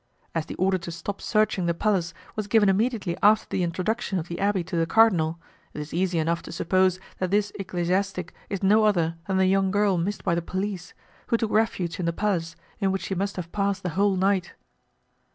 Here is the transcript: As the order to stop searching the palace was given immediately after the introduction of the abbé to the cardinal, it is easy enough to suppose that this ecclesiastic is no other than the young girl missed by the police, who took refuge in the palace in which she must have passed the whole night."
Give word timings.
As 0.33 0.47
the 0.47 0.55
order 0.55 0.79
to 0.79 0.89
stop 0.91 1.21
searching 1.21 1.67
the 1.67 1.75
palace 1.75 2.11
was 2.35 2.47
given 2.47 2.69
immediately 2.69 3.15
after 3.21 3.45
the 3.47 3.61
introduction 3.61 4.17
of 4.17 4.29
the 4.29 4.37
abbé 4.37 4.65
to 4.65 4.75
the 4.75 4.87
cardinal, 4.87 5.39
it 5.75 5.79
is 5.79 5.93
easy 5.93 6.17
enough 6.17 6.41
to 6.41 6.51
suppose 6.51 6.99
that 7.19 7.29
this 7.29 7.51
ecclesiastic 7.59 8.33
is 8.49 8.63
no 8.63 8.83
other 8.85 9.17
than 9.27 9.37
the 9.37 9.45
young 9.45 9.69
girl 9.69 9.99
missed 9.99 10.23
by 10.23 10.33
the 10.33 10.41
police, 10.41 10.95
who 11.27 11.37
took 11.37 11.51
refuge 11.51 11.99
in 11.99 12.07
the 12.07 12.13
palace 12.13 12.55
in 12.79 12.91
which 12.91 13.03
she 13.03 13.13
must 13.13 13.35
have 13.35 13.51
passed 13.51 13.83
the 13.83 13.89
whole 13.89 14.15
night." 14.15 14.53